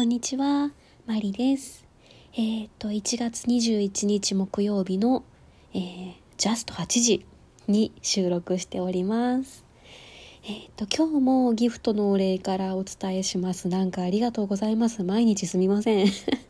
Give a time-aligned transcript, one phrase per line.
[0.00, 0.70] こんにちは、
[1.06, 1.84] マリです。
[2.32, 5.24] えっ、と、1月21日木曜日の、
[5.74, 7.26] えー、ジャスト8時
[7.68, 9.62] に収録しております。
[10.42, 13.68] えっ、と、今日もギフトのお礼からお伝えします。
[13.68, 15.02] なんかありがとうございます。
[15.04, 16.06] 毎日すみません。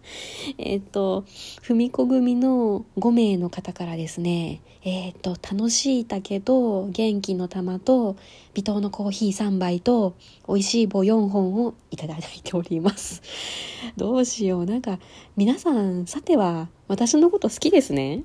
[0.59, 1.25] えっと、
[1.61, 8.15] ふみこ組の5名の方からですね、えっ、と、楽しいだけど、元気の玉と、
[8.55, 10.15] 微糖のコーヒー3杯と、
[10.47, 13.23] 美味しい棒4本をいただいております。
[13.99, 14.67] どうしよう。
[14.67, 15.01] なんか、
[15.37, 18.23] 皆さん、さては、私のこと好きですね。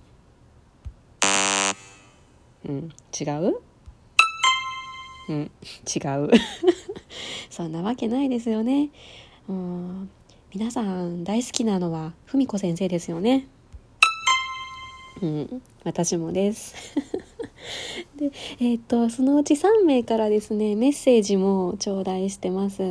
[2.67, 2.89] うん、
[3.19, 3.74] 違う？
[5.29, 5.51] うん、
[5.93, 6.29] 違う。
[7.49, 8.89] そんなわけないですよね。
[9.49, 10.09] うん。
[10.53, 13.47] 皆さん大好きなのは文子先生ですよね。
[15.21, 15.61] うん。
[15.83, 16.75] 私もです。
[18.15, 22.83] でえっ、とそのうち3名からですねメッセージも頂戴してます。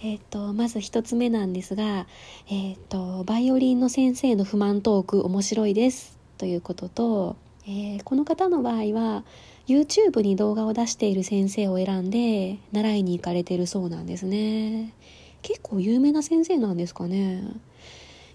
[0.00, 2.06] えっ、とまず1つ目なんですが
[2.48, 6.18] えっ、とバイオリンの先生の不満トーク面白いです。
[6.38, 7.36] ということと、
[7.70, 9.24] えー、この方の場合は
[9.66, 14.94] YouTube に動画を出している先生を選んで習いに行かれてるそうなんですね。
[15.42, 17.42] 結構有名な先生なんですかね。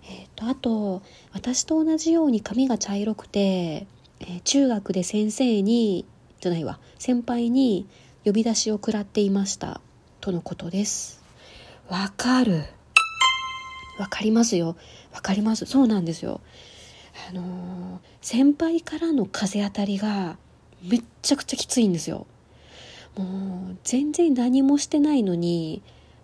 [0.07, 3.87] えっ、とあと私と同じように髪が茶色くて、
[4.19, 6.05] えー、中学で先生に
[6.39, 7.87] じゃないわ先輩に
[8.25, 9.81] 呼び出しを食らっていました
[10.21, 11.23] とのことです。
[11.89, 12.65] わかる。
[13.97, 14.75] わかりますよ。
[15.11, 15.65] わかります。
[15.65, 16.39] そうなんですよ。
[17.29, 20.37] あの、先輩からの風当たりが
[20.81, 22.25] めっちゃくちゃきついんですよ。
[23.17, 25.81] もう全然何もしてないのに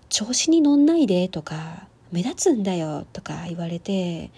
[0.09, 4.31] 調子に乗んないでとか目立つんだよとか言われて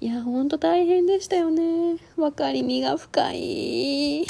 [0.00, 1.96] いやほんと大変でしたよね。
[2.16, 4.26] 分かりみが深い。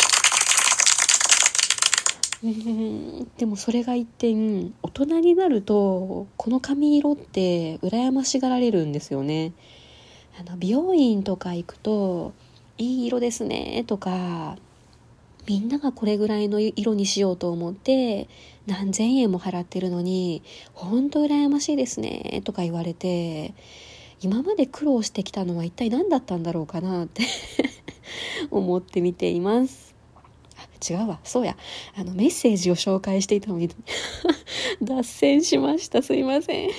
[3.39, 9.53] でもそれが一点大人になるとこの髪色って羨ましがられるんですよね。
[10.39, 12.33] あの美容院とか行くと
[12.79, 14.58] 「いい色ですね」とか
[15.47, 18.29] みんながこれぐらいの色にしようと思って
[18.67, 20.42] 何千円も払ってるのに
[20.74, 23.55] 本当羨ましいですねとか言われて
[24.20, 27.23] 今まで苦労してきたのは一体何だったんだろうかなって
[28.51, 29.86] 思って見ています。
[30.77, 31.57] 違うわそうや
[31.97, 33.70] あのメッセージを紹介していたのに
[34.83, 36.70] 脱線しましたすいません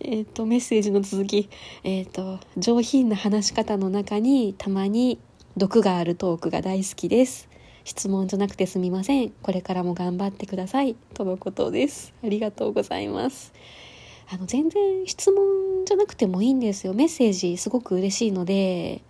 [0.00, 1.48] えっ、ー、とメッセージの続き
[1.84, 5.18] えっ、ー、と上品な話し方の中にたまに
[5.56, 7.48] 毒があるトークが大好きです
[7.86, 9.30] 質問じゃなくてすみません。
[9.30, 10.96] これからも頑張ってください。
[11.14, 12.12] とのことです。
[12.24, 13.52] ありがとうございます。
[14.28, 16.94] あの、全然質問じゃなくてもいいんですよ。
[16.94, 19.02] メッセージすごく嬉しいので、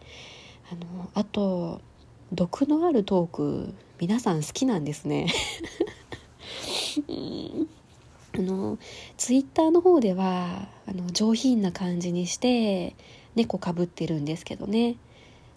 [0.71, 1.81] あの、あと、
[2.33, 5.27] 毒のあるトーク、皆さん好きなんですね。
[7.09, 7.69] うん
[8.39, 8.79] あの
[9.17, 12.95] ツイッターの方ではあの上品な感じにして
[13.35, 14.97] 猫かぶってるんですけどね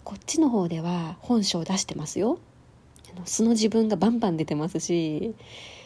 [0.02, 2.38] こっちの方では本性出してますよ
[3.16, 5.34] の素の自分がバンバン出てますし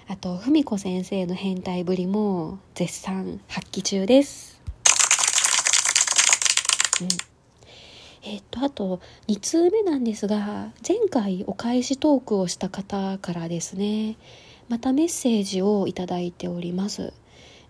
[0.07, 4.61] あと文子先生の変態ぶりも絶賛発揮中です。
[7.01, 7.34] うん
[8.25, 14.17] えっと、あと、2通目なんですが、前回お返しトークをした方からですね、
[14.69, 17.13] またメッセージをいただいております。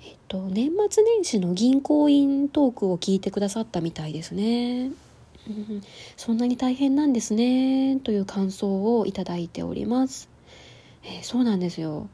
[0.06, 4.92] えっと、年末年始の銀行員トークを聞いてくださったみたいですね。
[5.48, 5.82] うん、
[6.16, 10.28] そんなに大変なんですねという感想をいただいております、
[11.02, 12.08] えー、そうなんですよ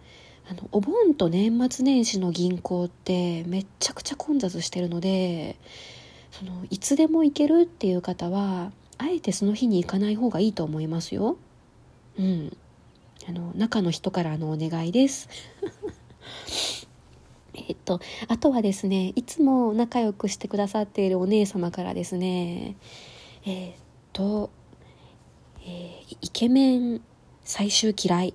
[0.50, 5.56] あのお盆と年末年始の銀行ってめっちゃくちゃ混雑してるので
[6.30, 11.36] そのいつでも行けるっていう方はあえてその日に行かない方がいいと思いますよ。
[12.18, 12.56] うん。
[13.28, 15.28] あの中の人からのお願いです。
[17.54, 22.76] えっと、あとはですね、いつも仲良くしてくださっているお姉様からですね、
[23.44, 23.72] え、っ
[24.12, 24.50] と、
[25.62, 27.00] えー、イケメン
[27.44, 28.34] 最終嫌い。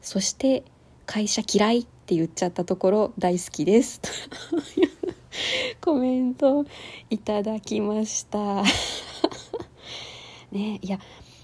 [0.00, 0.64] そして
[1.06, 1.86] 会社嫌い。
[2.06, 4.00] って言っちゃったところ大好きです。
[5.82, 6.64] コメント
[7.10, 8.62] いただきました。
[10.52, 11.00] ねいや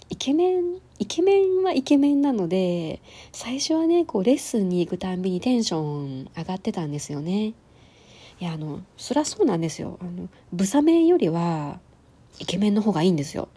[0.08, 7.54] イケメンイケメンはイケメンなので最初はねこうレッスンに行くたんびにテンション上がってたんですよね。
[8.38, 9.98] いやあのそりゃそうなんですよ。
[10.00, 11.80] あのブサメンよりは
[12.38, 13.48] イケメンの方がいいんですよ。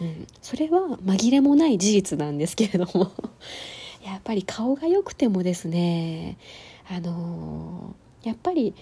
[0.00, 3.10] うん、それは紛れもない事実なんですけれども。
[4.06, 6.38] やっぱり顔が良くてもですね
[6.88, 8.74] あのー、やっぱり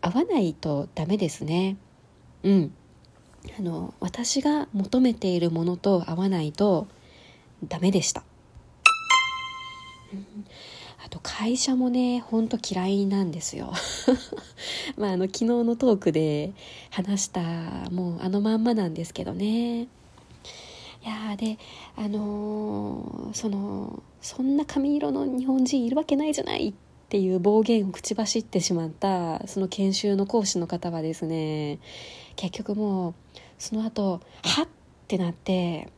[0.00, 1.76] 合わないとダメですね。
[2.42, 2.74] うん。
[3.58, 6.88] あの私が求めているものと合わないと
[7.68, 8.22] ダメでした、
[10.12, 10.26] うん、
[11.04, 13.72] あと会社もねほんと嫌いなんですよ。
[14.96, 16.52] まああの昨日のトークで
[16.90, 17.42] 話した
[17.90, 19.88] もうあのまんまなんですけどね。
[21.04, 21.58] いやで
[21.96, 26.74] あのー、そのそんな髪色の日本人いるわけないじゃないっ
[27.08, 31.78] ていう暴言を口走ってしまったその研修の講師の方はですね
[32.36, 33.14] 結局もう
[33.58, 34.68] その後はっ
[35.04, 35.88] ってなって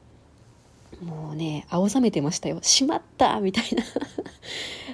[1.00, 3.38] もうね青ざめてましたよ「しまった!
[3.40, 3.82] 」みたいな。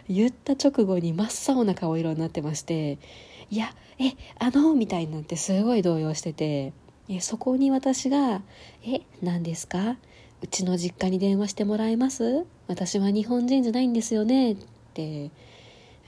[0.09, 2.99] 言った直後に真っ青な顔色になってまして
[3.51, 6.73] 「いやえあの」みたいになってすごい動揺してて
[7.09, 8.43] えそこに私が
[8.87, 9.97] 「え何ですか？
[10.43, 12.45] うちの実家に電話してもらえます？
[12.69, 14.57] 私は日本人じゃないんですよね」っ
[14.95, 15.31] て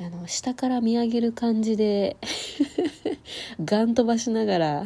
[0.00, 2.16] あの下から見上げる感じで
[3.64, 4.84] ガン飛ばしながら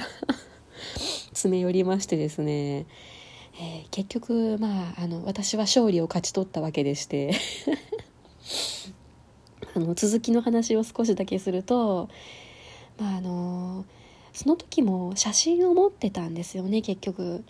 [1.32, 2.86] 詰め寄りましてですね、
[3.60, 7.34] えー、結局まああの私は勝利を勝ち取ったわけでして
[9.74, 12.08] あの続きの話を少しだけすると
[12.98, 13.84] まああの
[14.38, 17.42] その時も写真を持ってたんですよね結局。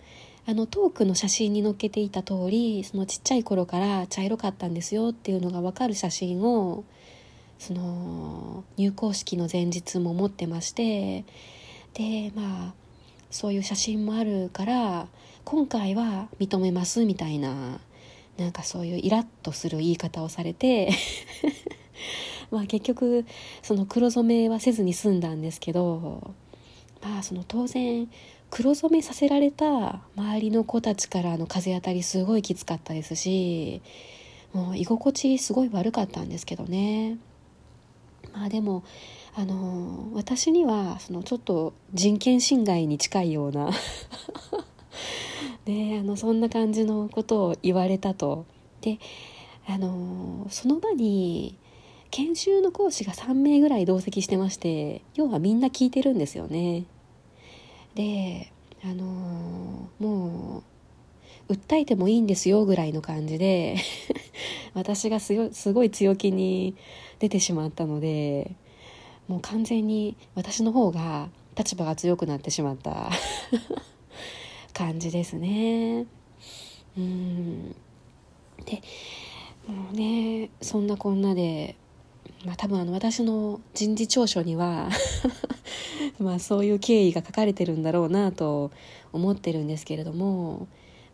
[0.47, 6.83] あのトークの写真に載っけていた通りそのちっちゃい頃から茶色かったんですよっていうのが分かる写真を
[7.59, 11.25] その入校式の前日も持ってまして
[11.93, 12.73] でまあ
[13.29, 15.07] そういう写真もあるから
[15.43, 17.79] 今回は認めますみたいな
[18.39, 20.89] なんかそういうイラッとする言い方をされて
[22.49, 23.25] まあ結局
[23.61, 26.33] その黒染めはせずに済んだんですけど
[27.01, 28.09] まあその当然
[28.49, 33.81] 黒染めさせられた周りの子たちからの風当たりすごいきつかったですし
[34.53, 37.17] もう居心地すごい悪かったんですけどね。
[38.33, 38.83] まあでも
[39.35, 43.69] あの私にはそのちょっと人権侵害に近いような
[45.65, 48.45] で あのそんな感じのことを言われたと。
[48.81, 48.97] で
[49.67, 51.55] あのその場に
[52.11, 56.85] 研修の講師が3名ぐらい同席してまして要はみんな聞いてるんですよね。
[57.95, 58.51] で
[58.83, 60.63] あのも
[61.49, 63.75] う訴えてもいいんですよぐらいの感じで
[64.73, 65.33] 私がす
[65.73, 66.75] ごい強気に
[67.19, 68.55] 出てしまったので
[69.27, 73.09] もう完全に私の方が立場が強くなってしまった。
[74.73, 76.05] 感じですね。
[76.97, 77.75] うん。
[78.65, 78.81] で
[79.67, 81.75] もうねそんなこんなで、
[82.45, 84.89] まあ、多分あの私の人事調書には
[86.19, 88.71] まあそういう経緯が書かれてるんだろうなと
[89.11, 90.67] 思ってるんですけれども、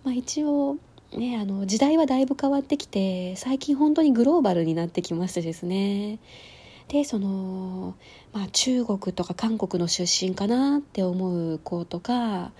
[0.04, 0.77] まあ、一応
[1.18, 6.19] ね、あの時代はだいぶ変わってきて最近本当にグローバルになってきましてですね。
[6.89, 7.95] でその、
[8.33, 12.51] まあ、中国とか韓国の出身かなって思う子とか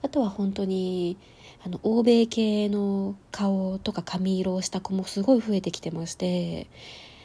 [0.00, 1.18] あとは本当に
[1.66, 6.66] あの欧米系の顔とか髪色をした子もすごい増えてきてまして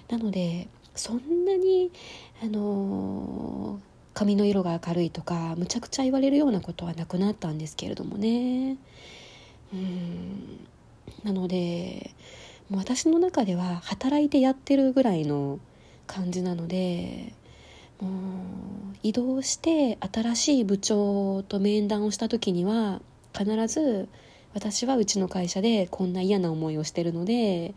[0.10, 1.92] なのでそんなに
[2.44, 3.80] あの
[4.14, 8.78] 髪の色が明るいとかむちゃくちゃ言われるようなことはなくなったんですけれどもね。
[9.74, 10.68] うん。
[11.24, 12.12] なので
[12.70, 15.60] もう私の中では働いてやってるぐらいの
[16.08, 17.34] 感じなので
[18.00, 23.02] もう移動して新しい部長と面談をした時には
[23.38, 24.08] 必ず
[24.54, 27.74] 私はうちの会社でこんな嫌な思いをしてるので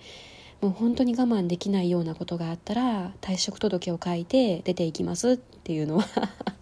[0.62, 6.06] もう本当に我慢できないようなことがあったら退職届を書いて出ていきますっていうのは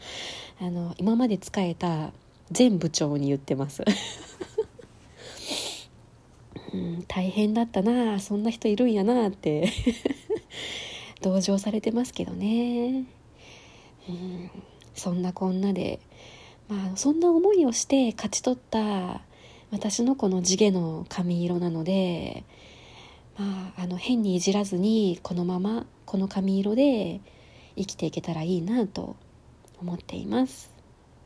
[0.58, 2.10] あの今まで使えた
[2.50, 3.84] 全部長に言ってます。
[6.72, 9.70] うん、大変だったなそんな人いるんやなって
[11.20, 13.04] 同情されてますけどね、
[14.08, 14.50] うん、
[14.94, 15.98] そんなこんなで
[16.68, 19.20] まあそんな思いをして勝ち取った
[19.72, 22.44] 私のこの地毛の髪色なので
[23.38, 27.20] まああの変にいじらずにこのままこの髪色で
[27.76, 29.16] 生きていけたらいいなと
[29.80, 30.70] 思っています。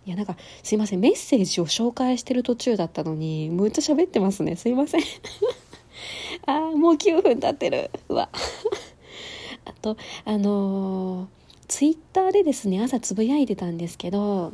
[0.07, 1.01] いやなんかすいません。
[1.01, 4.57] メッセージを紹介してる途中だったのにむっちゃ喋ってますね。
[4.57, 5.03] すいません。
[6.47, 7.91] ああもう9分経ってる。
[8.09, 8.29] うわ。
[9.65, 11.27] あとあのー、
[11.69, 14.53] ツイッターでですね朝つぶやいてたんですけど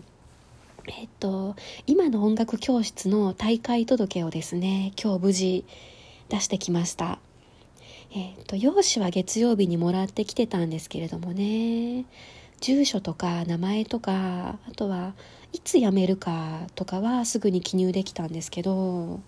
[0.86, 1.56] えっと
[1.88, 5.64] 今の音楽教室の大会届をですね今日無事
[6.28, 7.18] 出してきました。
[8.12, 12.06] えっと用紙は月曜日にもらってきてたんですけれどもね。
[12.60, 15.14] 住所とか名前とかあとは
[15.52, 19.20] いつ辞めるかとかはすぐに記入できたんですけど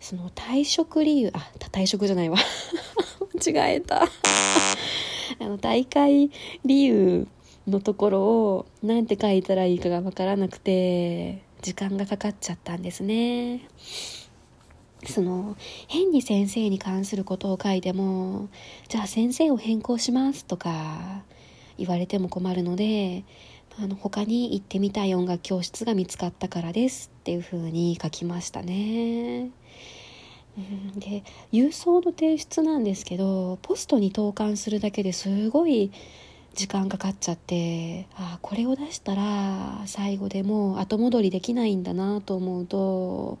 [0.00, 2.38] その退職理由あ退職じゃないわ。
[3.44, 4.02] 間違えた。
[5.38, 6.30] あの大会
[6.64, 7.26] 理由
[7.66, 13.68] のところを何て書いたらいいかが分からなくて時間がかかっちゃったんですね。
[15.08, 15.56] その
[15.88, 18.48] 変に先生に関することを書いても
[18.88, 21.22] じゃあ先生を変更しますとか
[21.78, 23.24] 言われても困るので
[23.78, 29.50] あの他に行ってみたい音楽教室が見つかったからですっていう風に書きましたね。
[30.96, 31.22] で
[31.52, 35.92] 郵送の提出なんですけどポストに投函するだけですごい
[36.54, 43.38] 時間かかっちゃってあこれを出したら最後でもう後戻りできないんだなと思うと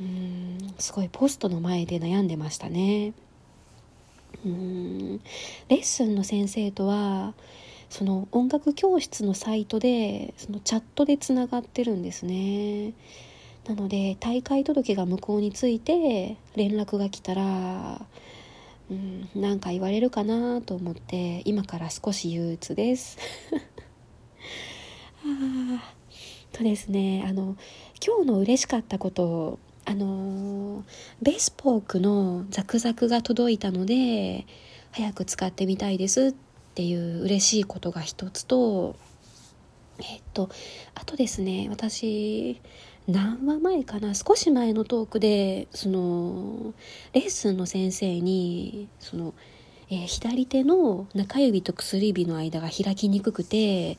[0.00, 3.12] うんすごいポストの前で悩んでましたね。
[4.44, 5.18] うん
[5.68, 7.34] レッスンの先生とは
[7.90, 12.92] その音楽教室のサイトでそのチャットでつながってるんですね
[13.66, 18.00] なので大会届が向こうについて連絡が来たら
[18.90, 23.18] うん何か言われるかなと思って今から少し憂鬱です
[25.24, 25.92] あ
[26.52, 27.56] とですねあの
[28.04, 30.84] 今日の嬉しかったことあの
[31.22, 34.46] ベースポークのザクザクが届いたので
[34.92, 36.34] 早く使ってみたいですっ
[36.74, 38.96] ていう嬉しいことが一つと
[39.98, 40.50] えっと
[40.94, 42.60] あとですね私
[43.06, 46.74] 何話前かな少し前のトークでその
[47.14, 49.32] レッスンの先生にその、
[49.88, 53.96] えー、左手の中指と薬指の間が開きにくくて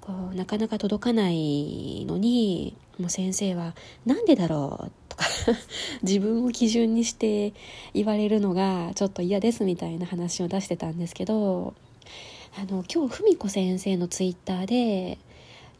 [0.00, 3.74] こうなかなか届かないのにもう先生は
[4.06, 4.92] 「なんでだろう?」
[6.02, 7.52] 自分を基準にして
[7.94, 11.74] 言われるのがちょっと嫌ですみたいな話を出してたんですけど
[12.56, 15.18] あの今日文子先生のツイッターで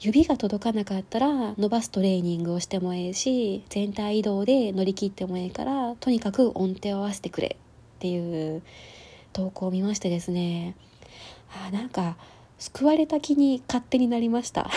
[0.01, 8.63] 指が届かなかったら伸ばすトレーニングをしてもええし全体移動で乗り切ってもええからとにかく音程を合わせてくれっていう
[9.33, 10.77] 投稿を見ましてですね。
[11.67, 12.17] あなんか
[12.59, 14.71] 救われた気に勝手になりました。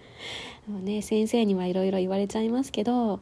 [0.82, 3.20] ね先生にはいろいろ言われちゃいますけど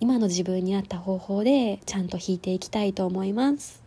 [0.00, 3.82] 今の自分に合った方法でちゃんと弾いていきたいと思います。